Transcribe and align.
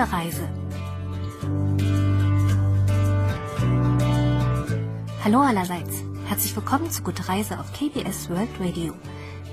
Gute 0.00 0.12
Reise. 0.12 0.48
Hallo 5.22 5.40
allerseits. 5.40 6.02
Herzlich 6.24 6.56
willkommen 6.56 6.90
zu 6.90 7.02
Gute 7.02 7.28
Reise 7.28 7.60
auf 7.60 7.70
KBS 7.74 8.30
World 8.30 8.48
Radio. 8.60 8.94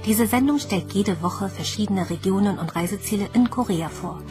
Diese 0.05 0.25
Sendung 0.25 0.59
stellt 0.59 0.93
jede 0.93 1.21
Woche 1.21 1.49
verschiedene 1.49 2.09
Regionen 2.09 2.59
und 2.59 2.77
Reiseziele 2.77 3.27
in 3.33 3.49
Korea 3.49 3.89
vor. 3.89 4.21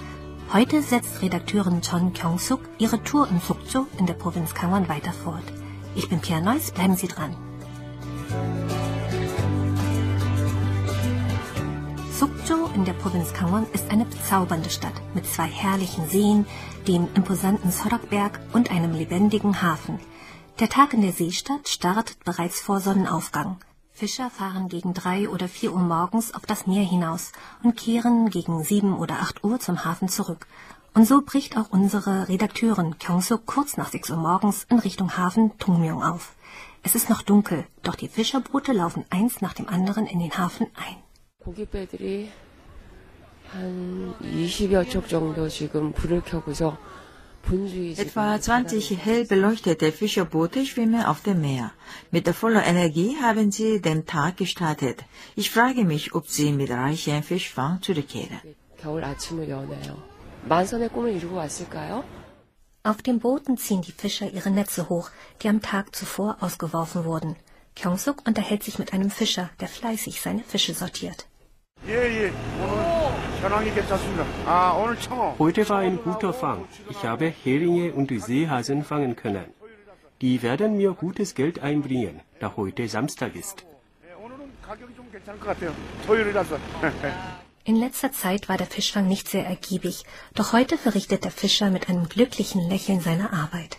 Heute 0.54 0.80
setzt 0.80 1.20
Redakteurin 1.20 1.82
Chon 1.82 2.14
Kyung-suk 2.14 2.60
ihre 2.78 3.02
Tour 3.02 3.28
in 3.28 3.38
Sukcho 3.38 3.86
in 3.98 4.06
der 4.06 4.14
Provinz 4.14 4.54
Gangwon 4.54 4.88
weiter 4.88 5.12
fort. 5.12 5.44
Ich 5.96 6.08
bin 6.08 6.20
Pia 6.20 6.40
Neuss, 6.40 6.70
bleiben 6.70 6.96
Sie 6.96 7.08
dran. 7.08 7.36
Sukcho 12.46 12.70
in 12.74 12.84
der 12.84 12.92
Provinz 12.92 13.32
Gangwon 13.32 13.66
ist 13.72 13.90
eine 13.90 14.04
bezaubernde 14.04 14.70
Stadt 14.70 14.92
mit 15.14 15.26
zwei 15.26 15.48
herrlichen 15.48 16.08
Seen, 16.08 16.46
dem 16.86 17.08
imposanten 17.14 17.72
Sorakberg 17.72 18.38
und 18.52 18.70
einem 18.70 18.92
lebendigen 18.92 19.62
Hafen. 19.62 19.98
Der 20.60 20.68
Tag 20.68 20.92
in 20.92 21.02
der 21.02 21.12
Seestadt 21.12 21.68
startet 21.68 22.22
bereits 22.24 22.60
vor 22.60 22.78
Sonnenaufgang. 22.78 23.56
Fischer 23.90 24.30
fahren 24.30 24.68
gegen 24.68 24.94
drei 24.94 25.28
oder 25.28 25.48
vier 25.48 25.72
Uhr 25.72 25.80
morgens 25.80 26.34
auf 26.34 26.46
das 26.46 26.68
Meer 26.68 26.84
hinaus 26.84 27.32
und 27.64 27.76
kehren 27.76 28.30
gegen 28.30 28.62
sieben 28.62 28.96
oder 28.96 29.14
acht 29.14 29.42
Uhr 29.42 29.58
zum 29.58 29.84
Hafen 29.84 30.08
zurück. 30.08 30.46
Und 30.94 31.04
so 31.04 31.22
bricht 31.22 31.56
auch 31.56 31.70
unsere 31.70 32.28
Redakteurin 32.28 32.96
Kyung-suk 32.98 33.44
kurz 33.46 33.76
nach 33.76 33.90
sechs 33.90 34.08
Uhr 34.10 34.18
morgens 34.18 34.66
in 34.68 34.78
Richtung 34.78 35.16
Hafen 35.16 35.58
Tungmyong 35.58 36.04
auf. 36.04 36.34
Es 36.84 36.94
ist 36.94 37.10
noch 37.10 37.22
dunkel, 37.22 37.66
doch 37.82 37.96
die 37.96 38.08
Fischerboote 38.08 38.72
laufen 38.72 39.04
eins 39.10 39.40
nach 39.40 39.54
dem 39.54 39.68
anderen 39.68 40.06
in 40.06 40.20
den 40.20 40.38
Hafen 40.38 40.68
ein. 40.76 41.05
고깃배들이 41.45 42.29
한 43.47 44.15
20여 44.21 44.89
척 44.89 45.07
정도 45.07 45.49
지금 45.49 45.91
불을 45.91 46.21
켜고서 46.21 46.77
Etwa 47.43 48.39
20 48.39 48.97
hell 49.03 49.25
beleuchtete 49.25 49.91
Fischerboote 49.91 50.63
schwimmen 50.63 51.03
auf 51.03 51.21
dem 51.23 51.41
Meer. 51.41 51.71
Mit 52.11 52.29
voller 52.29 52.63
Energie 52.63 53.17
haben 53.19 53.51
sie 53.51 53.81
den 53.81 54.05
Tag 54.05 54.37
gestartet. 54.37 55.03
Ich 55.35 55.49
frage 55.49 55.83
mich, 55.83 56.13
ob 56.13 56.27
sie 56.27 56.51
mit 56.53 56.69
reichem 56.69 57.23
Fischfang 57.23 57.81
zurückkehren. 57.81 58.39
겨울 58.77 59.03
아침을 59.03 59.49
여네요. 59.49 59.97
만선의 60.47 60.89
꿈을 60.89 61.13
이루고 61.15 61.35
왔을까요? 61.35 62.03
Auf 62.83 63.01
den 63.01 63.19
Booten 63.19 63.57
ziehen 63.57 63.81
die 63.81 63.91
Fischer 63.91 64.29
ihre 64.31 64.49
Netze 64.51 64.87
hoch, 64.89 65.09
die 65.41 65.49
am 65.49 65.61
Tag 65.61 65.95
zuvor 65.95 66.37
ausgeworfen 66.41 67.05
wurden. 67.05 67.35
Kyung-suk 67.75 68.25
unterhält 68.27 68.63
sich 68.63 68.79
mit 68.79 68.93
einem 68.93 69.09
Fischer, 69.09 69.49
der 69.59 69.67
fleißig 69.67 70.21
seine 70.21 70.43
Fische 70.43 70.73
sortiert. 70.73 71.25
Heute 75.38 75.68
war 75.68 75.78
ein 75.78 75.98
guter 76.02 76.32
Fang. 76.32 76.64
Ich 76.90 77.04
habe 77.04 77.32
Heringe 77.44 77.92
und 77.92 78.10
Seehasen 78.20 78.82
fangen 78.82 79.14
können. 79.14 79.44
Die 80.20 80.42
werden 80.42 80.76
mir 80.76 80.92
gutes 80.92 81.34
Geld 81.34 81.60
einbringen, 81.60 82.20
da 82.40 82.54
heute 82.56 82.88
Samstag 82.88 83.36
ist. 83.36 83.64
In 87.64 87.76
letzter 87.76 88.12
Zeit 88.12 88.48
war 88.48 88.56
der 88.56 88.66
Fischfang 88.66 89.06
nicht 89.06 89.28
sehr 89.28 89.46
ergiebig, 89.46 90.04
doch 90.34 90.52
heute 90.52 90.78
verrichtet 90.78 91.24
der 91.24 91.32
Fischer 91.32 91.70
mit 91.70 91.88
einem 91.88 92.08
glücklichen 92.08 92.68
Lächeln 92.68 93.00
seine 93.00 93.32
Arbeit. 93.32 93.78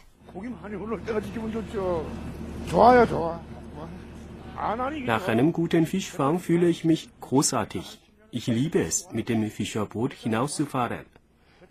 Nach 5.05 5.27
einem 5.27 5.53
guten 5.53 5.85
Fischfang 5.85 6.39
fühle 6.39 6.67
ich 6.67 6.83
mich 6.83 7.09
großartig. 7.21 7.99
Ich 8.31 8.47
liebe 8.47 8.81
es, 8.81 9.11
mit 9.11 9.29
dem 9.29 9.49
Fischerboot 9.49 10.13
hinauszufahren. 10.13 11.05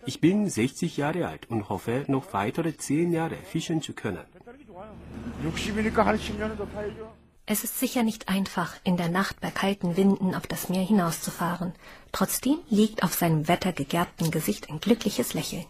Ich 0.07 0.21
bin 0.21 0.49
60 0.49 0.97
Jahre 0.97 1.27
alt 1.27 1.51
und 1.51 1.69
hoffe, 1.69 2.05
noch 2.07 2.33
weitere 2.33 2.77
10 2.77 3.13
Jahre 3.13 3.37
fischen 3.37 3.83
zu 3.83 3.93
können. 3.93 4.25
Es 7.45 7.65
ist 7.65 7.79
sicher 7.79 8.03
nicht 8.03 8.29
einfach, 8.29 8.77
in 8.85 8.97
der 8.97 9.09
Nacht 9.09 9.41
bei 9.41 9.51
kalten 9.51 9.97
Winden 9.97 10.35
auf 10.35 10.47
das 10.47 10.69
Meer 10.69 10.83
hinauszufahren. 10.83 11.73
Trotzdem 12.13 12.59
liegt 12.71 13.03
auf 13.03 13.15
seinem 13.15 13.49
wettergegerbten 13.49 14.31
Gesicht 14.31 14.71
ein 14.71 14.81
glückliches 14.81 15.35
Lächeln. 15.35 15.67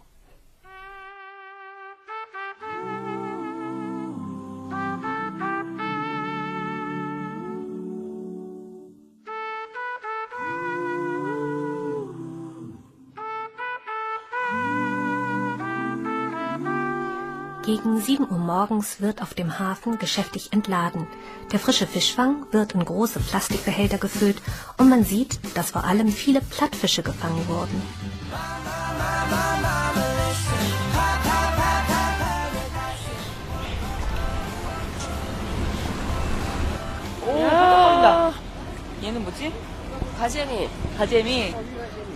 Gegen 17.67 18.01
7 18.01 18.31
Uhr 18.31 18.39
morgens 18.39 19.01
wird 19.01 19.21
auf 19.21 19.35
dem 19.35 19.59
Hafen 19.59 19.99
geschäftig 19.99 20.53
entladen. 20.53 21.09
Der 21.51 21.59
frische 21.59 21.89
Fischfang 21.89 22.47
wird 22.53 22.75
in 22.75 22.85
große 22.85 23.19
Plastikbehälter 23.19 23.99
gefüllt 23.99 24.41
und 24.79 24.89
man 24.89 25.03
sieht, 25.03 25.41
dass 25.57 25.73
vor 25.73 25.83
allem 25.83 26.07
viele 26.07 26.41
Plattfische 26.41 27.03
gefangen 27.03 27.45
wurden. 27.49 27.83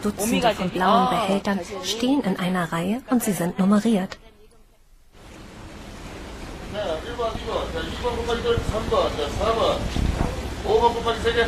Dutzende 0.01 0.51
von 0.55 0.71
blauen 0.71 1.11
Behältern 1.11 1.61
stehen 1.83 2.21
in 2.21 2.39
einer 2.39 2.71
Reihe 2.73 3.03
und 3.11 3.25
sie 3.25 3.33
sind 3.33 3.59
nummeriert. 3.59 4.17
자, 6.74 7.00
1번, 7.06 7.32
2번. 7.34 7.74
자, 7.74 7.80
2번 7.82 8.06
곱하기 8.18 8.42
3번. 8.44 8.92
자, 9.16 9.20
4번. 9.40 9.80
5번 10.66 10.94
곱하기 10.96 11.18
3개. 11.22 11.48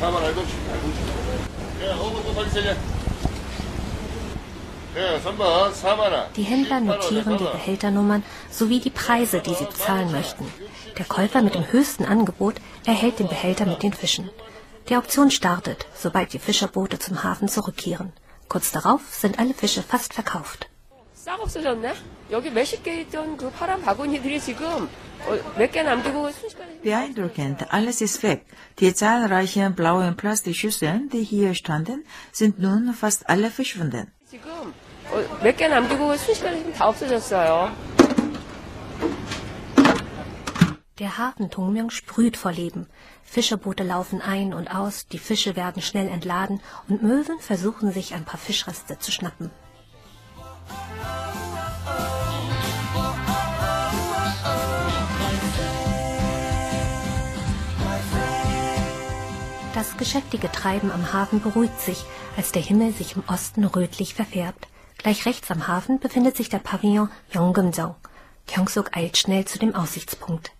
4번 0.00 0.14
알고 0.24 0.44
싶 0.44 0.52
알고 0.70 0.86
싶 0.92 0.98
야, 1.84 1.96
5번 1.96 2.16
곱하기 2.24 2.50
3개. 2.50 2.68
야, 4.96 5.20
3번, 5.22 5.72
4번. 5.72 6.32
Die 6.34 6.42
Händler 6.42 6.80
notieren 6.80 7.36
die 7.36 7.44
Behälternummern 7.44 8.22
sowie 8.50 8.80
die 8.80 8.90
Preise, 8.90 9.40
die 9.40 9.54
sie 9.54 9.64
bezahlen 9.64 10.10
möchten. 10.12 10.46
Der 10.96 11.04
Käufer 11.04 11.42
mit 11.42 11.54
dem 11.54 11.70
höchsten 11.70 12.04
Angebot 12.04 12.54
erhält 12.86 13.18
den 13.18 13.28
Behälter 13.28 13.66
mit 13.66 13.82
den 13.82 13.92
Fischen. 13.92 14.30
Die 14.88 14.96
Auktion 14.96 15.30
startet, 15.30 15.86
sobald 15.94 16.32
die 16.32 16.38
Fischerboote 16.38 16.98
zum 16.98 17.22
Hafen 17.24 17.48
zurückkehren. 17.48 18.12
Kurz 18.48 18.70
darauf 18.70 19.00
sind 19.10 19.38
alle 19.38 19.52
Fische 19.52 19.82
fast 19.82 20.14
verkauft. 20.14 20.68
싹 21.20 21.40
없어졌네? 21.40 21.94
여기 22.30 22.50
몇십 22.50 22.82
개 22.82 23.00
있던 23.02 23.36
그 23.36 23.50
파란 23.50 23.82
바구니들이 23.82 24.40
지금 24.40 24.88
어, 25.26 25.58
몇 25.58 25.72
개 25.72 25.82
남기고 25.82 26.30
순식간에 26.30 26.80
Beeindruckend, 26.82 27.64
alles 27.72 28.02
ist 28.02 28.22
weg. 28.22 28.44
Die 28.76 28.92
zahlreichen 28.94 29.74
blauen 29.74 30.16
Plastikschüsseln, 30.16 31.08
die 31.08 31.24
hier 31.24 31.54
standen, 31.54 32.04
sind 32.32 32.58
nun 32.58 32.92
fast 32.94 33.28
alle 33.28 33.50
verschwunden. 33.50 34.12
지금 34.28 34.72
어, 35.10 35.42
몇 35.42 35.56
개 35.56 35.68
남기고 35.68 36.16
순식간에 36.16 36.58
지금 36.58 36.72
다 36.74 36.88
없어졌어요. 36.88 37.72
Der 40.98 41.18
Hafen 41.18 41.50
Tongmyong 41.50 41.90
sprüht 41.90 42.38
vor 42.38 42.52
Leben. 42.52 42.86
Fischerboote 43.22 43.82
laufen 43.84 44.22
ein 44.22 44.54
und 44.54 44.68
aus, 44.74 45.06
die 45.08 45.18
Fische 45.18 45.54
werden 45.54 45.82
schnell 45.82 46.08
entladen 46.08 46.60
und 46.88 47.02
Möwen 47.02 47.38
versuchen 47.38 47.92
sich 47.92 48.14
ein 48.14 48.24
paar 48.24 48.38
Fischreste 48.38 48.98
zu 48.98 49.12
schnappen. 49.12 49.50
Das 59.73 59.95
geschäftige 59.95 60.51
Treiben 60.51 60.91
am 60.91 61.13
Hafen 61.13 61.41
beruhigt 61.41 61.79
sich, 61.79 62.03
als 62.35 62.51
der 62.51 62.61
Himmel 62.61 62.91
sich 62.91 63.15
im 63.15 63.23
Osten 63.27 63.63
rötlich 63.63 64.13
verfärbt. 64.13 64.67
Gleich 64.97 65.25
rechts 65.25 65.49
am 65.49 65.67
Hafen 65.67 65.99
befindet 65.99 66.35
sich 66.35 66.49
der 66.49 66.59
Pavillon 66.59 67.09
Yonggumjeong. 67.31 67.95
Kyungsuk 68.47 68.95
eilt 68.97 69.17
schnell 69.17 69.45
zu 69.45 69.59
dem 69.59 69.73
Aussichtspunkt. 69.73 70.51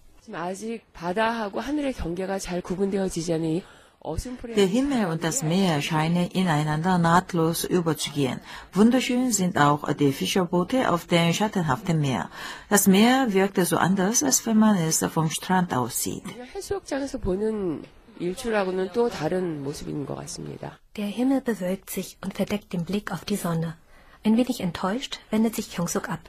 Der 4.56 4.66
Himmel 4.66 5.06
und 5.08 5.24
das 5.24 5.44
Meer 5.44 5.81
scheinen 5.81 6.28
ineinander 6.31 6.98
nahtlos 6.98 7.66
überzugehen. 7.66 8.40
Wunderschön 8.74 9.31
sind 9.31 9.57
auch 9.57 9.92
die 9.94 10.14
Fischerboote 10.14 10.90
auf 10.90 11.06
dem 11.06 11.34
schattenhaften 11.34 12.00
Meer. 12.00 12.30
Das 12.69 12.88
Meer 12.88 13.34
wirkt 13.34 13.57
so 13.57 13.78
anders, 13.78 14.24
als 14.24 14.46
wenn 14.46 14.57
man 14.57 14.78
es 14.78 15.06
vom 15.14 15.30
Strand 15.30 15.75
aussieht. 15.75 16.24
sieht. 18.20 18.47
해수욕장에서 18.47 18.64
보는 18.64 18.87
일출하고는 18.87 18.91
또 18.93 19.08
다른 19.08 19.62
모습인 19.62 20.06
것 20.06 20.14
같습니다. 20.14 20.79
Der 20.94 21.06
Himmel 21.06 21.43
bewölkt 21.43 21.91
sich 21.91 22.17
und 22.23 22.35
verdeckt 22.35 22.73
den 22.73 22.85
Blick 22.85 23.12
auf 23.12 23.25
die 23.25 23.37
Sonne. 23.37 23.76
Ein 24.25 24.37
wenig 24.37 24.61
enttäuscht 24.61 25.20
wendet 25.31 25.55
sich 25.55 25.70
Kyung-suk 25.70 26.08
ab. 26.08 26.20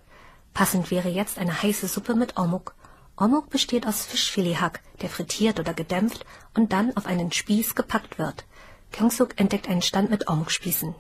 Passend 0.54 0.92
wäre 0.92 1.10
jetzt 1.10 1.40
eine 1.40 1.62
heiße 1.62 1.88
Suppe 1.88 2.16
mit 2.16 2.38
Omuk. 2.38 2.76
Omuk 3.16 3.50
besteht 3.50 3.88
aus 3.88 4.06
Fischfilethack, 4.06 4.82
der 5.02 5.10
frittiert 5.10 5.60
oder 5.60 5.74
gedämpft 5.74 6.26
und 6.56 6.72
dann 6.74 6.96
auf 6.96 7.06
einen 7.06 7.32
Spieß 7.32 7.76
gepackt 7.76 8.20
wird. 8.20 8.46
Kyung-suk 8.92 9.40
entdeckt 9.40 9.70
einen 9.70 9.82
Stand 9.82 10.10
mit 10.10 10.28
Omuk-Spießen. 10.28 10.94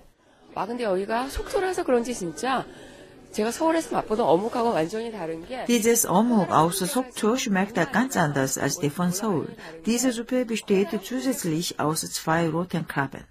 와 0.56 0.66
근데 0.66 0.86
여기가 0.86 1.30
속초라서 1.30 1.84
그런지 1.84 2.16
진짜 2.16 2.66
dieses 5.69 6.09
Omuk 6.09 6.51
aus 6.51 6.79
Sokcho 6.79 7.37
schmeckt 7.37 7.93
ganz 7.93 8.17
anders 8.17 8.59
als 8.59 8.79
die 8.79 8.91
von 8.91 9.11
Seoul. 9.13 9.49
Diese 9.87 10.13
Suppe 10.13 10.45
besteht 10.45 10.89
zusätzlich 11.03 11.81
aus 11.81 12.01
zwei 12.13 12.49
roten 12.51 12.87
Krabben. 12.87 13.25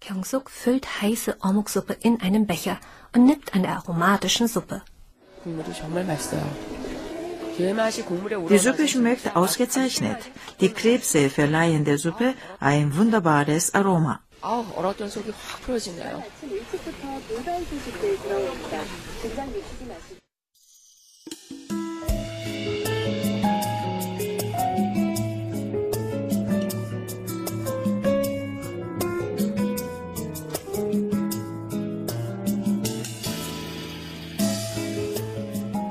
Kyungsuk 0.00 0.50
füllt 0.50 0.86
heiße 1.00 1.36
Omuk-Suppe 1.42 1.96
in 2.00 2.20
einen 2.20 2.46
Becher 2.46 2.80
und 3.14 3.24
nippt 3.24 3.54
an 3.54 3.62
der 3.62 3.76
aromatischen 3.76 4.48
Suppe. 4.48 4.82
Die 8.48 8.58
Suppe 8.58 8.88
schmeckt 8.88 9.36
ausgezeichnet. 9.36 10.18
Die 10.60 10.72
Krebse 10.72 11.30
verleihen 11.30 11.84
der 11.84 11.98
Suppe 11.98 12.34
ein 12.58 12.96
wunderbares 12.96 13.74
Aroma. 13.74 14.20
아우 14.41 14.65
얼었던 14.75 15.09
속이 15.09 15.31
확 15.31 15.61
풀어지네요. 15.61 16.23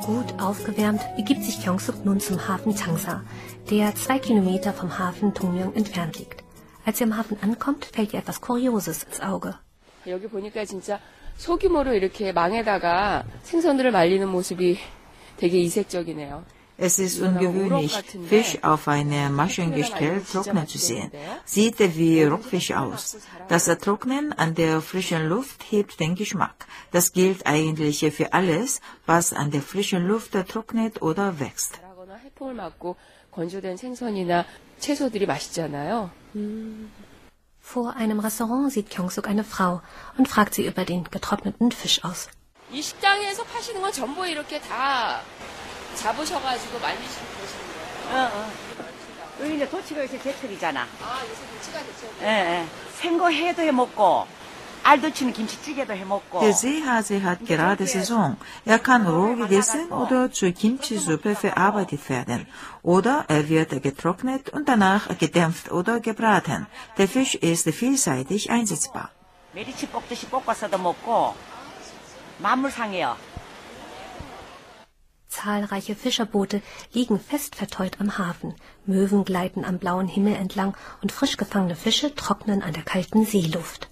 Gut 0.07 0.41
aufgewärmt 0.41 1.03
begibt 1.17 1.43
sich 1.43 1.61
Kyongsuk 1.61 2.05
nun 2.05 2.21
zum 2.21 2.47
Hafen 2.47 2.77
Changsa, 2.77 3.23
der 3.71 3.95
zwei 3.97 4.21
Kilometer 4.21 4.73
vom 4.73 4.97
Hafen 4.99 5.35
Tongmyong 5.35 5.75
entfernt 5.75 6.19
liegt. 6.19 6.45
Als 6.85 7.01
er 7.01 7.07
am 7.07 7.17
Hafen 7.17 7.39
ankommt, 7.43 7.85
fällt 7.87 8.13
ihr 8.13 8.21
etwas 8.21 8.41
Kurioses 8.41 9.05
ins 9.05 9.21
Auge. 9.21 9.55
여기 10.07 10.29
보니까 10.29 10.65
진짜 10.65 11.01
소규모로 11.37 11.93
이렇게 11.95 12.33
망에다가 12.33 13.25
생선들을 13.43 13.91
말리는 13.91 14.29
모습이 14.29 14.79
되게 15.37 15.59
이색적이네요. 15.61 16.45
Es 16.79 16.99
ist 16.99 17.23
ungewöhnlich, 17.23 17.95
Fisch 18.29 18.63
auf 18.63 18.87
einer 18.87 19.31
Maschengestell 19.31 20.21
trocknen 20.31 20.67
zu 20.67 20.77
sehen. 20.77 21.11
Sieht 21.47 21.79
wie 21.79 22.23
Rockfisch 22.23 22.73
aus. 22.73 23.17
Das 23.49 23.65
Trocknen 23.79 24.35
an 24.35 24.55
der 24.55 24.83
frischen 24.83 25.27
Luft 25.27 25.65
hebt 25.71 25.99
den 26.01 26.15
Geschmack. 26.15 26.67
Das 26.93 27.13
gilt 27.13 27.47
eigentlich 27.47 28.01
für 28.15 28.35
alles, 28.35 28.83
was 29.07 29.33
an 29.33 29.51
der 29.51 29.63
frischen 29.63 30.07
Luft 30.07 30.33
trocknet 30.49 31.01
oder 31.01 31.41
wächst. 31.41 31.81
채소들이 34.82 35.26
맛있잖아요. 35.26 36.12
Vor 37.64 37.96
einem 37.96 38.20
Restaurant 38.20 38.72
sieht 38.74 38.90
Kyongsuk 38.90 39.28
eine 39.28 39.44
Frau 39.44 39.82
und 40.18 40.28
fragt 40.28 40.56
sie 40.56 40.66
über 40.66 40.84
den 40.84 41.06
getrockneten 41.06 41.72
Fisch 41.72 42.04
aus. 42.04 42.28
이 42.72 42.82
식당에서 42.82 43.44
파시는 43.44 43.82
건 43.82 43.92
전부 43.92 44.26
이렇게 44.28 44.60
다 44.60 45.22
잡으셔가지고 45.96 46.80
말리시고 46.80 47.26
그러시는 47.38 47.64
거예요? 48.10 48.26
어, 48.26 48.30
어. 48.34 48.52
여기 49.42 49.56
이제 49.56 49.70
도치가 49.70 50.04
요새 50.04 50.22
제철이잖아. 50.22 50.82
아, 50.82 51.22
요새 51.30 51.42
도치가 51.54 51.80
됐죠. 51.80 52.08
예, 52.22 52.26
예. 52.28 52.66
생거 52.96 53.30
해도 53.30 53.62
해 53.62 53.72
먹고, 53.72 54.26
Der 54.84 56.54
Seehase 56.54 57.24
hat 57.24 57.46
gerade 57.46 57.86
Saison. 57.88 58.38
Er 58.66 58.80
kann 58.80 59.06
roh 59.06 59.36
gegessen 59.36 59.92
oder 59.92 60.32
zur 60.32 60.52
Kimchi-Suppe 60.52 61.36
verarbeitet 61.36 62.10
werden. 62.10 62.48
Oder 62.82 63.26
er 63.28 63.48
wird 63.48 63.84
getrocknet 63.84 64.50
und 64.50 64.68
danach 64.68 65.18
gedämpft 65.18 65.72
oder 65.72 66.00
gebraten. 66.00 66.68
Der 66.98 67.08
Fisch 67.08 67.36
ist 67.36 67.70
vielseitig 67.70 68.50
einsetzbar. 68.50 69.12
Zahlreiche 75.28 75.96
Fischerboote 75.96 76.62
liegen 76.92 77.20
fest 77.20 77.56
verteut 77.56 78.02
am 78.02 78.18
Hafen. 78.18 78.56
Möwen 78.86 79.24
gleiten 79.26 79.64
am 79.64 79.78
blauen 79.80 80.08
Himmel 80.08 80.36
entlang 80.36 80.76
und 81.02 81.12
frisch 81.12 81.38
gefangene 81.38 81.76
Fische 81.76 82.14
trocknen 82.16 82.62
an 82.62 82.74
der 82.74 82.84
kalten 82.84 83.26
Seeluft. 83.26 83.91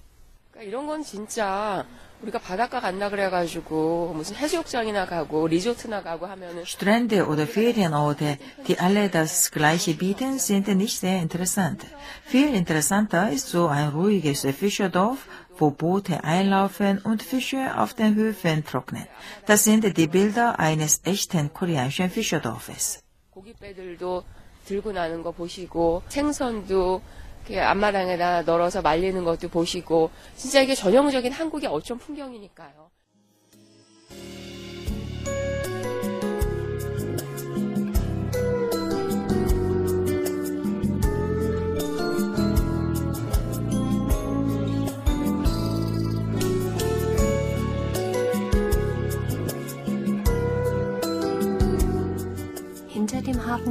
그러니까 0.59 0.69
이런 0.69 0.87
건 0.87 1.03
진짜 1.03 1.85
우리가 2.21 2.39
바닷가 2.39 2.79
간다 2.79 3.09
그래가지고 3.09 4.13
무슨 4.15 4.35
해수욕장이나 4.37 5.05
가고 5.05 5.47
리조트나 5.47 6.01
가고 6.01 6.25
하면은 6.25 6.63
Strände 6.63 7.21
oder 7.27 7.45
Ferienorte, 7.45 8.39
die 8.65 8.79
alle 8.79 9.11
das 9.11 9.51
gleiche 9.51 9.97
bieten, 9.97 10.39
sind 10.39 10.67
nicht 10.69 10.97
sehr 10.97 11.19
interessant. 11.19 11.85
Viel 12.25 12.55
interessanter 12.55 13.31
ist 13.31 13.47
so 13.47 13.67
ein 13.67 13.89
ruhiges 13.89 14.47
Fischerdorf, 14.47 15.27
wo 15.57 15.71
Boote 15.71 16.23
einlaufen 16.23 16.99
und 17.03 17.21
Fische 17.21 17.77
auf 17.77 17.93
den 17.93 18.15
Höfen 18.15 18.63
trocknen. 18.63 19.07
Das 19.45 19.65
sind 19.65 19.83
die 19.97 20.07
Bilder 20.07 20.57
eines 20.59 21.01
echten 21.03 21.53
koreanischen 21.53 22.09
Fischerdorfes. 22.09 23.01
고깃배들도 23.31 24.23
들고 24.65 24.93
나는 24.93 25.21
거 25.21 25.31
보시고 25.31 26.01
생선도 26.07 27.01
이렇게 27.01 27.18
앞마당에다 27.58 28.42
널어서 28.42 28.82
말리는 28.82 29.24
것도 29.24 29.48
보시고 29.48 30.10
진짜 30.36 30.60
이게 30.60 30.74
전형적인 30.74 31.32
한국의 31.32 31.68
어촌 31.70 31.98
풍경이니까요. 31.98 32.90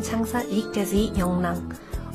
Changsa 0.02 0.42
liegt 0.50 0.74
der 0.74 0.86
See 0.86 1.12
Yongnam. 1.16 1.70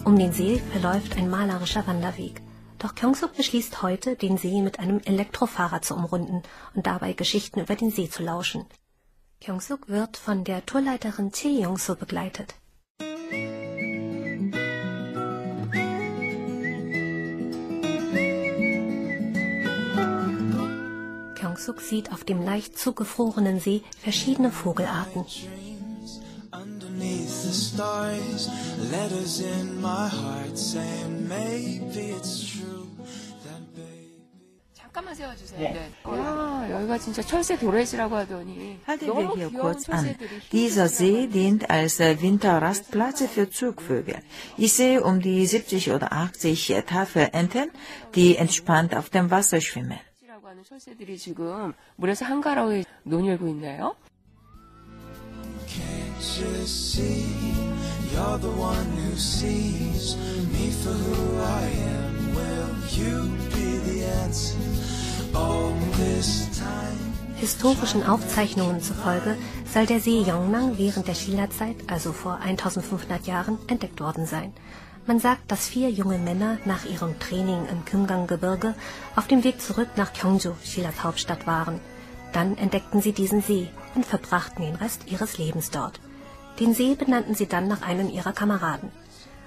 Um 0.05 0.19
den 0.19 0.33
See 0.33 0.61
verläuft 0.71 1.17
ein 1.17 1.31
malerischer 1.31 1.87
Wanderweg. 1.87 2.43
Doch 2.79 2.95
Kyongsuk 2.95 3.35
beschließt 3.37 3.81
heute, 3.81 4.17
den 4.17 4.37
See 4.37 4.61
mit 4.61 4.79
einem 4.79 5.01
Elektrofahrrad 5.03 5.83
zu 5.83 5.95
umrunden 5.95 6.43
und 6.75 6.87
dabei 6.87 7.15
Geschichten 7.15 7.61
über 7.61 7.75
den 7.75 7.91
See 7.91 8.11
zu 8.11 8.23
lauschen. 8.23 8.67
Kyongsuk 9.41 9.89
wird 9.89 10.19
von 10.19 10.45
der 10.45 10.67
Tourleiterin 10.67 11.33
Che 11.33 11.49
Yong-soo 11.49 11.95
begleitet. 11.95 12.55
Kyongsuk 21.35 21.81
sieht 21.81 22.13
auf 22.13 22.25
dem 22.25 22.45
leicht 22.45 22.79
zugefrorenen 22.79 23.59
See 23.59 23.83
verschiedene 24.03 24.51
Vogelarten 24.51 25.25
underneath 27.74 27.74
the 27.74 27.74
stars. 27.74 28.50
Letters 28.92 29.42
in 29.42 29.82
my 29.82 30.08
heart 30.08 30.58
saying 30.58 31.28
maybe 31.28 32.12
it's 32.12 32.46
true 32.46 32.88
that 33.44 33.62
baby. 33.76 34.08
잠깐만 34.74 35.16
세워주세요. 35.16 35.60
네. 35.60 35.92
야, 36.08 36.68
여기가 36.72 36.98
진짜 36.98 37.22
철새 37.22 37.58
도래지라고 37.58 38.16
하더니 38.16 38.80
Halten 38.88 39.08
wir 39.08 39.14
너무 39.14 39.36
hier 39.36 39.50
귀여운 39.50 39.62
kurz 39.62 39.90
an. 39.90 39.98
철새들이 39.98 40.30
Dieser 40.52 40.88
See 40.88 41.28
dient 41.28 41.70
als 41.70 42.00
äh, 42.00 42.22
Winterrastplatz 42.22 43.24
für 43.28 43.50
Zugvögel. 43.50 44.22
Ich 44.58 44.74
sehe 44.74 45.04
um 45.04 45.20
die 45.22 45.46
70 45.46 45.92
oder 45.92 46.12
80 46.14 46.84
Tafelenten, 46.86 47.72
die 48.16 48.38
entspannt 48.38 48.96
auf 48.96 49.10
dem 49.10 49.30
Wasser 49.32 49.62
schwimmen. 49.62 50.00
라고 50.28 50.48
하는 50.48 50.64
철새들이 50.64 51.18
지금 51.18 51.74
물에서 51.98 52.26
한가로이 52.26 52.84
논일고 53.04 53.48
있네요. 53.50 53.96
You 56.25 56.67
see 56.67 57.27
you're 58.11 58.39
the 58.39 58.49
one 58.49 58.91
who 58.97 59.15
sees 59.17 60.17
me 60.51 60.71
for 60.71 60.91
who 60.91 61.39
I 61.39 61.65
am? 61.99 62.35
Will 62.35 62.73
you 62.91 63.29
be 63.55 63.79
the 63.85 64.05
answer 64.25 64.57
all 65.35 65.75
this 65.99 66.49
time? 66.59 67.13
Historischen 67.37 68.03
Aufzeichnungen 68.05 68.81
zufolge 68.81 69.37
soll 69.71 69.85
der 69.85 70.01
See 70.01 70.23
Yongnam 70.23 70.79
während 70.79 71.07
der 71.07 71.15
Shilla-Zeit, 71.15 71.77
also 71.89 72.13
vor 72.13 72.41
1500 72.41 73.27
Jahren, 73.27 73.59
entdeckt 73.67 74.01
worden 74.01 74.25
sein. 74.25 74.55
Man 75.07 75.21
sagt, 75.21 75.53
dass 75.53 75.69
vier 75.69 75.91
junge 75.91 76.19
Männer 76.19 76.57
nach 76.65 76.87
ihrem 76.87 77.19
Training 77.19 77.67
im 77.71 77.85
Kimgang-Gebirge 77.85 78.75
auf 79.15 79.27
dem 79.27 79.45
Weg 79.45 79.61
zurück 79.61 79.89
nach 79.97 80.15
Gyeongju, 80.15 80.55
Shillas 80.65 81.05
Hauptstadt, 81.05 81.47
waren. 81.47 81.81
Dann 82.33 82.57
entdeckten 82.57 83.03
sie 83.03 83.13
diesen 83.13 83.43
See 83.43 83.69
und 83.95 84.07
verbrachten 84.07 84.65
den 84.65 84.75
Rest 84.75 85.03
ihres 85.07 85.37
Lebens 85.37 85.71
dort. 85.71 86.01
Den 86.60 86.74
See 86.74 86.96
benannten 86.96 87.36
sie 87.36 87.48
dann 87.48 87.68
nach 87.68 87.82
einem 87.82 88.10
ihrer 88.10 88.34
Kameraden. 88.34 88.92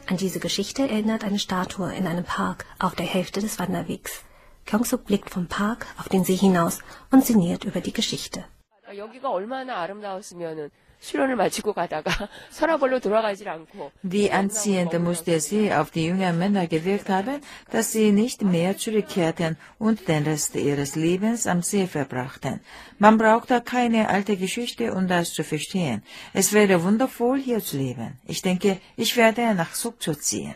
An 0.06 0.16
diese 0.16 0.40
Geschichte 0.40 0.82
erinnert 0.82 1.25
eine 1.25 1.38
Statue 1.38 1.94
in 1.94 2.06
einem 2.06 2.25
Park 2.25 2.64
auf 2.78 2.94
der 2.94 3.06
Hälfte 3.06 3.40
des 3.40 3.58
Wanderwegs. 3.58 4.25
Kyongsuk 4.66 5.04
blickt 5.04 5.30
vom 5.30 5.46
Park 5.46 5.87
auf 5.99 6.08
den 6.08 6.25
See 6.25 6.37
hinaus 6.37 6.80
und 7.11 7.25
sinniert 7.25 7.64
über 7.64 7.80
die 7.80 7.92
Geschichte. 7.92 8.44
그러니까 8.82 8.96
여기가 8.96 9.30
얼마나 9.30 9.78
아름다웠으면은 9.82 10.70
수련을 11.02 11.34
마치고 11.37 11.72
가다가 11.72 12.28
서라벌로 12.50 13.00
돌아가질 13.00 13.49
않고 13.49 13.90
Wie 14.04 14.30
anziehend 14.30 14.94
muss 15.00 15.25
der 15.25 15.40
See 15.40 15.72
auf 15.72 15.90
die 15.90 16.06
jungen 16.06 16.38
Männer 16.38 16.68
gewirkt 16.68 17.08
haben, 17.08 17.42
dass 17.70 17.90
sie 17.90 18.12
nicht 18.12 18.42
mehr 18.42 18.76
zurückkehrten 18.76 19.56
und 19.78 20.06
den 20.06 20.22
Rest 20.22 20.54
ihres 20.54 20.94
Lebens 20.94 21.46
am 21.49 21.62
See 21.62 21.88
verbrachten. 21.88 22.61
Man 22.99 23.18
braucht 23.18 23.50
da 23.50 23.58
keine 23.58 24.08
alte 24.08 24.37
Geschichte, 24.37 24.94
um 24.94 25.08
das 25.08 25.34
zu 25.34 25.42
verstehen. 25.42 26.02
Es 26.32 26.52
wäre 26.52 26.84
wundervoll, 26.84 27.40
hier 27.40 27.58
zu 27.58 27.78
leben. 27.78 28.20
Ich 28.25 28.42
denke, 28.42 28.78
ich 28.96 29.16
werde 29.16 29.54
nach 29.54 29.75
Sukcho 29.75 30.14
ziehen. 30.14 30.54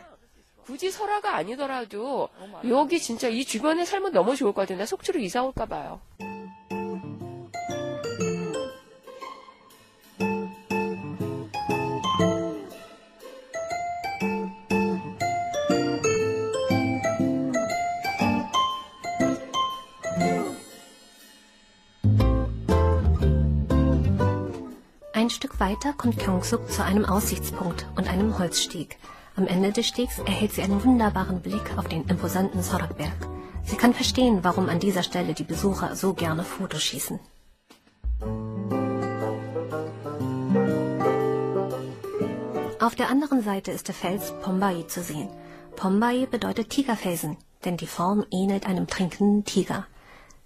굳이 0.65 0.91
설화가 0.91 1.35
아니더라도 1.35 2.27
여기 2.67 2.99
진짜 2.99 3.29
이 3.29 3.45
주변에 3.45 3.85
살면 3.85 4.11
너무 4.11 4.35
좋을 4.35 4.51
것 4.53 4.61
같아요. 4.61 4.77
나 4.77 4.85
속초로 4.85 5.19
이사 5.19 5.41
올까 5.41 5.65
봐요. 5.65 6.01
Ein 25.22 25.30
Stück 25.30 25.60
weiter 25.60 25.92
kommt 25.92 26.18
Gyeongsuk 26.18 26.68
zu 26.68 26.82
einem 26.82 27.04
Aussichtspunkt 27.04 27.86
und 27.94 28.08
einem 28.08 28.40
Holzsteg. 28.40 28.98
Am 29.36 29.46
Ende 29.46 29.70
des 29.70 29.86
Stegs 29.86 30.18
erhält 30.18 30.50
sie 30.50 30.62
einen 30.62 30.82
wunderbaren 30.82 31.40
Blick 31.40 31.78
auf 31.78 31.86
den 31.86 32.08
imposanten 32.08 32.60
Sorakberg. 32.60 33.14
Sie 33.62 33.76
kann 33.76 33.94
verstehen, 33.94 34.40
warum 34.42 34.68
an 34.68 34.80
dieser 34.80 35.04
Stelle 35.04 35.32
die 35.32 35.44
Besucher 35.44 35.94
so 35.94 36.12
gerne 36.12 36.42
Fotos 36.42 36.82
schießen. 36.82 37.20
Auf 42.80 42.96
der 42.96 43.08
anderen 43.08 43.44
Seite 43.44 43.70
ist 43.70 43.86
der 43.86 43.94
Fels 43.94 44.32
Pombai 44.42 44.82
zu 44.88 45.04
sehen. 45.04 45.28
Pombai 45.76 46.26
bedeutet 46.28 46.70
Tigerfelsen, 46.70 47.36
denn 47.64 47.76
die 47.76 47.86
Form 47.86 48.26
ähnelt 48.32 48.66
einem 48.66 48.88
trinkenden 48.88 49.44
Tiger. 49.44 49.86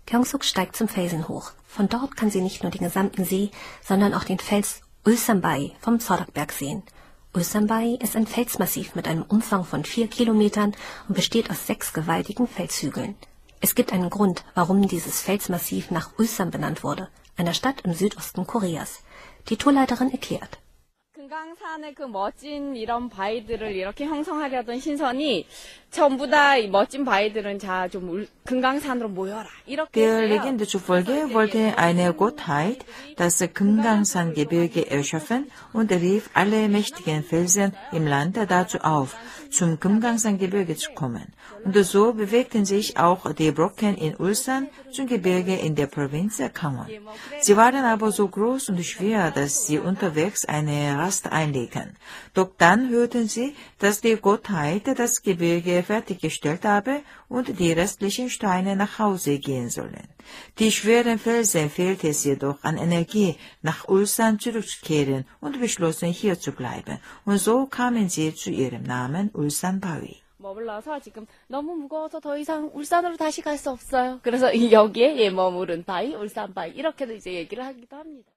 Gyeongsuk 0.06 0.44
steigt 0.44 0.76
zum 0.76 0.88
Felsen 0.88 1.28
hoch. 1.28 1.52
Von 1.66 1.88
dort 1.88 2.18
kann 2.18 2.30
sie 2.30 2.42
nicht 2.42 2.64
nur 2.64 2.72
den 2.72 2.84
gesamten 2.84 3.24
See, 3.24 3.52
sondern 3.84 4.14
auch 4.14 4.26
den 4.26 4.40
Fels 4.40 4.82
Ulsanbai 5.06 5.72
vom 5.80 6.00
Zorakberg 6.00 6.52
sehen. 6.52 6.84
Ulsanbai 7.34 7.98
ist 8.02 8.16
ein 8.18 8.28
Felsmassiv 8.28 8.94
mit 8.94 9.08
einem 9.08 9.24
Umfang 9.24 9.64
von 9.64 9.86
vier 9.86 10.08
Kilometern 10.08 10.76
und 11.08 11.16
besteht 11.16 11.50
aus 11.50 11.66
sechs 11.66 11.94
gewaltigen 11.94 12.48
Felshügeln. 12.48 13.16
Es 13.62 13.74
gibt 13.74 13.94
einen 13.94 14.10
Grund, 14.10 14.44
warum 14.54 14.88
dieses 14.88 15.22
Felsmassiv 15.22 15.92
nach 15.92 16.10
Ulsan 16.18 16.52
benannt 16.52 16.84
wurde, 16.84 17.08
einer 17.38 17.54
Stadt 17.54 17.82
im 17.82 17.94
Südosten 17.94 18.46
Koreas. 18.46 19.04
Die 19.50 19.56
Tourleiterin 19.56 20.12
erklärt. 20.12 20.60
금강산의 21.14 21.96
그 21.96 22.04
멋진 22.04 22.76
이런 22.76 23.08
바위들을 23.08 23.72
이렇게 23.72 24.06
형성하려던 24.06 24.82
신선이 24.82 25.48
전부 25.92 26.30
다 26.30 26.56
이 26.58 26.68
멋진 26.70 27.04
바위들은 27.04 27.60
자 27.60 27.90
좀 27.90 28.26
금강산으로 28.46 29.10
모여라 29.10 29.46
이렇게 29.68 29.92
Der 30.02 30.24
했어요. 30.24 30.30
Legende 30.30 30.66
zufolge 30.66 31.34
wollte 31.34 31.78
eine 31.78 32.14
Gottheit 32.14 32.86
das 33.18 33.38
Kumgangsan-Gebirge 33.54 34.90
erschaffen 34.90 35.52
und 35.74 35.92
rief 35.92 36.30
alle 36.34 36.70
mächtigen 36.70 37.24
Felsen 37.24 37.74
im 37.92 38.08
Land 38.08 38.38
dazu 38.50 38.80
auf, 38.80 39.16
zum 39.52 39.80
Kumgangsan-Gebirge 39.80 40.76
zu 40.76 40.92
kommen. 40.94 41.34
Und 41.64 41.76
so 41.86 42.14
bewegten 42.14 42.66
sich 42.66 42.98
auch 42.98 43.32
die 43.34 43.52
Brocken 43.52 43.96
in 43.96 44.16
Ulsan 44.16 44.70
zum 44.92 45.06
Gebirge 45.06 45.56
in 45.56 45.76
der 45.76 45.86
Provinz 45.88 46.42
Gangwon. 46.54 46.88
Sie 47.42 47.56
waren 47.56 47.86
aber 47.86 48.12
so 48.12 48.28
groß 48.28 48.70
und 48.70 48.84
schwer, 48.84 49.30
dass 49.30 49.68
sie 49.68 49.78
unterwegs 49.78 50.46
eine 50.46 50.98
Rast 50.98 51.32
einlegten. 51.32 51.96
Doch 52.34 52.50
dann 52.58 52.90
hörten 52.90 53.28
sie, 53.28 53.56
dass 53.78 54.02
die 54.02 54.16
Gottheit 54.16 54.88
das 54.98 55.22
Gebirge 55.22 55.84
fertiggestellt 55.86 56.66
habe 56.66 57.02
und 57.30 57.60
die 57.60 57.72
restlichen 57.72 58.30
Steine 58.30 58.76
nach 58.76 59.00
Hause 59.00 59.40
gehen 59.40 59.70
sollen. 59.70 60.08
Die 60.60 60.72
schweren 60.72 61.20
Felsen 61.20 61.70
fehlte 61.70 62.10
es 62.10 62.24
jedoch 62.24 62.64
an 62.64 62.78
Energie, 62.78 63.36
nach 63.62 63.88
Ulsan 63.88 64.40
zurückzukehren 64.40 65.26
und 65.40 65.60
beschlossen, 65.60 66.10
hier 66.10 66.40
zu 66.40 66.52
bleiben. 66.52 67.00
Und 67.26 67.38
so 67.38 67.66
kamen 67.66 68.10
sie 68.10 68.34
zu 68.34 68.50
ihrem 68.50 68.84
Namen 68.84 69.30
Ulsan 69.34 69.80
Bawi. 69.80 70.22
머물러서 70.42 71.00
지금 71.00 71.28
너무 71.48 71.76
무거워서 71.76 72.20
더 72.20 72.38
이상 72.38 72.72
울산으로 72.74 73.16
다시 73.16 73.42
갈 73.42 73.58
수 73.58 73.70
없어요. 73.70 74.20
그래서 74.24 74.52
이 74.52 74.72
여기에 74.72 75.18
예 75.18 75.30
머무른 75.30 75.84
바위, 75.84 76.16
울산 76.16 76.54
바위 76.54 76.72
이렇게도 76.72 77.14
이제 77.14 77.34
얘기를 77.34 77.64
하기도 77.64 77.96
합니다. 77.96 78.32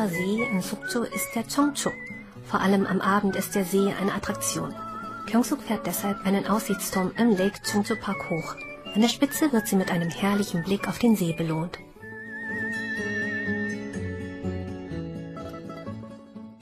Ein 0.00 0.08
weiterer 0.08 0.18
See 0.18 0.42
in 0.50 0.62
Sukcho 0.62 1.02
ist 1.02 1.34
der 1.34 1.44
Chongcho. 1.46 1.92
Vor 2.46 2.60
allem 2.60 2.86
am 2.86 3.02
Abend 3.02 3.36
ist 3.36 3.54
der 3.54 3.66
See 3.66 3.92
eine 4.00 4.14
Attraktion. 4.14 4.74
Gyeongsuk 5.26 5.60
fährt 5.60 5.86
deshalb 5.86 6.24
einen 6.24 6.46
Aussichtsturm 6.46 7.12
im 7.18 7.36
Lake 7.36 7.60
Chungcho 7.62 7.96
Park 7.96 8.30
hoch. 8.30 8.56
An 8.94 9.02
der 9.02 9.08
Spitze 9.08 9.52
wird 9.52 9.66
sie 9.66 9.76
mit 9.76 9.90
einem 9.90 10.08
herrlichen 10.08 10.62
Blick 10.62 10.88
auf 10.88 10.98
den 10.98 11.16
See 11.16 11.34
belohnt. 11.34 11.78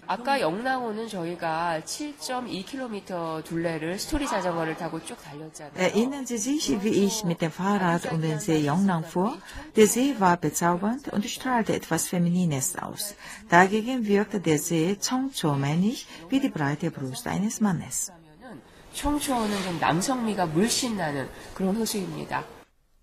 아까 0.08 0.42
영랑호는 0.42 1.08
저희가 1.08 1.82
7.2km 1.86 3.44
둘레를 3.46 3.98
스토리 3.98 4.28
자전거를 4.28 4.76
타고 4.76 5.04
쭉 5.04 5.18
달렸잖아요. 5.22 5.74
Erinnern 5.78 6.26
Sie 6.26 6.38
sich, 6.38 6.84
wie 6.84 7.06
ich 7.06 7.24
mit 7.24 7.40
dem 7.40 7.52
Fahrrad 7.52 8.12
um 8.12 8.22
den 8.22 8.40
See 8.40 8.68
Yongnam 8.68 9.04
fuhr? 9.04 9.38
Der 9.76 9.88
See 9.88 10.20
war 10.20 10.38
bezaubernd 10.38 11.08
und 11.08 11.26
strahlte 11.26 11.74
etwas 11.74 12.08
Feminines 12.08 12.76
aus. 12.78 13.16
Dagegen 13.50 14.06
wirkte 14.06 14.42
der 14.42 14.60
See 14.60 14.98
Chongcho 14.98 15.56
männlich 15.56 16.06
wie 16.30 16.40
die 16.40 16.50
breite 16.50 16.92
Brust 16.92 17.26
eines 17.28 17.62
Mannes. 17.62 18.12
그러면은 18.12 18.62
청초호는 18.94 19.64
좀 19.64 19.80
남성미가 19.80 20.48
물씬 20.48 20.98
나는 20.98 21.30
그런 21.56 21.76
호수입니다. 21.78 22.44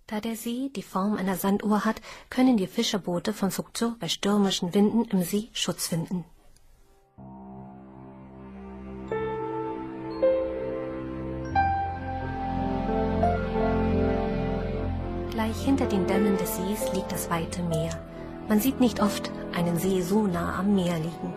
Da 0.06 0.20
der 0.20 0.36
See 0.36 0.70
die 0.74 0.82
Form 0.82 1.16
einer 1.16 1.36
Sanduhr 1.36 1.84
hat, 1.84 2.02
können 2.28 2.56
die 2.56 2.66
Fischerboote 2.66 3.32
von 3.32 3.50
Sukcho 3.50 3.94
bei 3.98 4.08
stürmischen 4.08 4.74
Winden 4.74 5.04
im 5.04 5.22
See 5.22 5.48
Schutz 5.52 5.86
finden. 5.86 6.24
Gleich 15.45 15.63
hinter 15.63 15.85
den 15.85 16.07
Dämmen 16.07 16.37
des 16.37 16.55
Sees 16.55 16.91
liegt 16.93 17.11
das 17.11 17.29
weite 17.29 17.61
Meer. 17.61 17.91
Man 18.49 18.59
sieht 18.59 18.79
nicht 18.79 18.99
oft 18.99 19.29
einen 19.55 19.77
See 19.77 20.01
so 20.01 20.25
nah 20.25 20.57
am 20.57 20.73
Meer 20.73 20.97
liegen. 20.97 21.33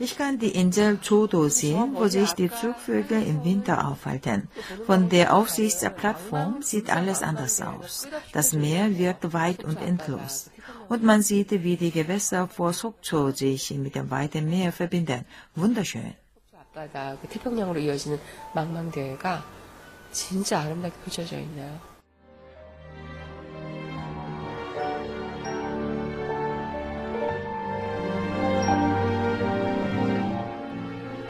Ich 0.00 0.18
kann 0.18 0.38
die 0.40 0.50
Insel 0.50 0.98
Jodo 1.00 1.48
sehen, 1.48 1.90
wo 1.94 2.08
sich 2.08 2.32
die 2.32 2.50
Zugvögel 2.50 3.22
im 3.22 3.44
Winter 3.44 3.86
aufhalten. 3.86 4.48
Von 4.86 5.08
der 5.08 5.32
Aufsichtsplattform 5.34 6.62
sieht 6.62 6.90
alles 6.90 7.22
anders 7.22 7.62
aus. 7.62 8.08
Das 8.32 8.52
Meer 8.52 8.98
wirkt 8.98 9.32
weit 9.32 9.62
und 9.62 9.80
endlos 9.80 10.50
und 10.88 11.02
man 11.02 11.22
sieht, 11.22 11.50
wie 11.50 11.76
die 11.76 11.90
Gewässer 11.90 12.48
vor 12.48 12.72
Sokcho 12.72 13.30
sich 13.30 13.70
mit 13.72 13.94
dem 13.94 14.10
weiten 14.10 14.48
Meer 14.48 14.72
verbinden. 14.72 15.24
Wunderschön. 15.54 16.14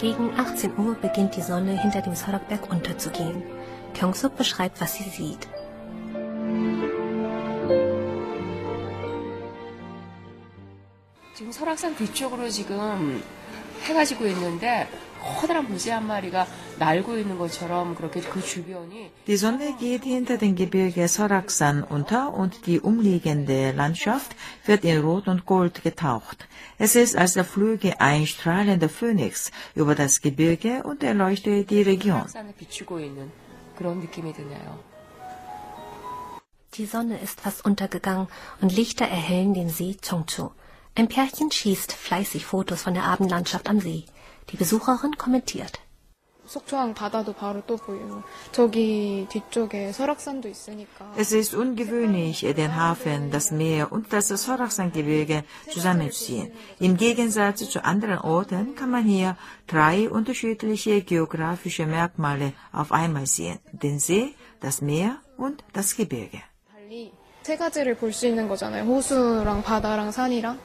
Gegen 0.01 0.31
18 0.39 0.79
Uhr 0.79 0.95
beginnt 0.95 1.35
die 1.35 1.43
Sonne 1.43 1.81
hinter 1.83 2.03
dem 2.03 2.15
Sorokberg 2.15 2.71
unterzugehen. 2.71 3.43
Kyungsuk 3.95 4.37
beschreibt, 4.37 4.81
was 4.81 4.95
sie 4.95 5.11
sieht. 5.11 5.49
설악산 11.58 11.96
뒤쪽으로 11.96 12.50
지금 12.50 13.24
해가 13.84 14.06
지고 14.06 14.26
있는데 14.28 14.88
커다란 15.22 15.68
보지 15.68 15.90
한 15.90 16.06
마리가 16.06 16.46
날고 16.78 17.18
있는 17.18 17.38
것처럼 17.38 17.96
그렇게 17.96 18.22
그 18.22 18.42
주변이 18.42 19.10
Die 19.26 19.38
Sonne 19.38 19.76
geht 19.78 20.04
hinter 20.04 20.38
dem 20.38 20.56
Gebirge 20.56 21.04
Soraksan 21.08 21.84
unter 21.90 22.34
und 22.34 22.66
die 22.66 22.80
umliegende 22.80 23.72
Landschaft 23.72 24.36
wird 24.68 24.84
in 24.84 25.02
Rot 25.02 25.28
und 25.28 25.46
Gold 25.46 25.82
getaucht. 25.82 26.48
Es 26.78 26.96
ist, 26.96 27.16
als 27.16 27.34
der 27.34 27.46
flüge 27.46 28.00
ein 28.02 28.28
strahlender 28.28 28.90
Phönix 28.90 29.52
über 29.76 29.96
das 29.96 30.22
Gebirge 30.22 30.84
und 30.84 31.04
erleuchtet 31.04 31.70
die 31.70 31.82
Region. 31.82 32.28
산을 32.28 32.54
비추고 32.58 33.00
있는 33.00 33.32
그런 33.78 34.00
느낌이 34.00 34.34
드네요. 34.34 34.78
Die 36.72 36.86
Sonne 36.86 37.20
ist 37.22 37.40
fast 37.40 37.66
untergegangen 37.66 38.28
und 38.62 38.76
Lichter 38.76 39.06
erhellen 39.06 39.54
den 39.54 39.70
See 39.70 39.96
Chongchu. 40.02 40.52
Ein 40.98 41.08
Pärchen 41.08 41.52
schießt 41.52 41.92
fleißig 41.92 42.46
Fotos 42.46 42.82
von 42.84 42.94
der 42.94 43.04
Abendlandschaft 43.06 43.70
am 43.70 43.80
See. 43.80 44.06
Die 44.52 44.58
Besucherin 44.58 45.18
kommentiert. 45.18 45.80
속초항 46.46 46.94
바다도 46.94 47.34
바로 47.34 47.62
또 47.66 47.78
보이고 47.78 48.22
저기 48.52 49.26
뒤쪽에 49.30 49.94
설악산도 49.94 50.50
있으니까 50.50 51.14
Es 51.18 51.32
ist 51.32 51.56
ungewöhnlich, 51.56 52.42
den 52.54 52.76
Hafen, 52.76 53.32
das 53.32 53.52
Meer 53.52 53.92
und 53.92 54.12
das 54.12 54.28
Soraksan-Gebirge 54.28 55.46
zusammenzuziehen. 55.72 56.52
Im 56.80 56.98
Gegensatz 56.98 57.68
zu 57.70 57.84
anderen 57.84 58.20
Orten 58.20 58.76
kann 58.76 58.92
man 58.92 59.04
hier 59.06 59.38
drei 59.68 60.10
unterschiedliche 60.10 61.02
geografische 61.02 61.86
Merkmale 61.86 62.52
auf 62.74 62.92
einmal 62.92 63.26
sehen. 63.26 63.60
Den 63.72 64.00
See, 64.00 64.36
das 64.60 64.82
Meer 64.82 65.18
und 65.38 65.64
das 65.72 65.96
Gebirge. 65.96 66.42
달리 66.76 67.14
세 67.44 67.56
가지를 67.58 67.96
볼 67.96 68.12
수 68.12 68.28
있는 68.28 68.50
거잖아요. 68.50 68.84
호수랑 68.84 69.64
바다랑 69.64 70.12
산이랑. 70.12 70.60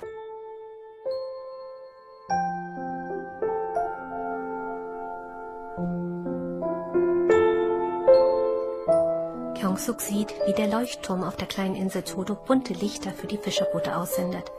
Kyung-suk 9.83 10.01
sieht, 10.01 10.33
wie 10.45 10.53
der 10.53 10.67
Leuchtturm 10.67 11.23
auf 11.23 11.35
der 11.35 11.47
kleinen 11.47 11.75
Insel 11.75 12.03
Chodo 12.03 12.35
bunte 12.35 12.73
Lichter 12.73 13.11
für 13.11 13.27
die 13.27 13.37
Fischerboote 13.37 13.97
aussendet. 13.97 14.49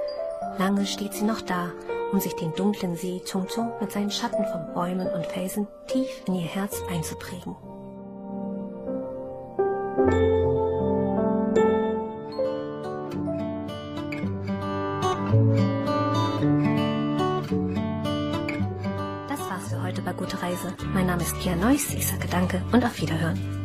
Lange 0.59 0.87
steht 0.87 1.15
sie 1.15 1.25
noch 1.25 1.41
da, 1.41 1.71
um 2.13 2.21
sich 2.21 2.35
den 2.35 2.55
dunklen 2.55 2.95
See 2.97 3.23
Chungcho 3.25 3.73
mit 3.81 3.91
seinen 3.91 4.11
Schatten 4.11 4.45
von 4.45 4.75
Bäumen 4.75 5.07
und 5.09 5.27
Felsen 5.27 5.67
tief 5.87 6.09
in 6.27 6.35
ihr 6.35 6.43
Herz 6.43 6.77
einzuprägen. 6.91 7.57
Das 19.29 19.41
war's 19.41 19.69
für 19.71 19.83
heute 19.83 20.03
bei 20.03 20.13
Gute 20.13 20.43
Reise. 20.43 20.75
Mein 20.93 21.07
Name 21.07 21.23
ist 21.23 21.39
Pia 21.41 21.57
Neuss. 21.57 21.95
Ich 21.95 22.07
sage 22.07 22.29
Danke 22.29 22.63
und 22.73 22.85
auf 22.85 23.01
Wiederhören. 23.01 23.64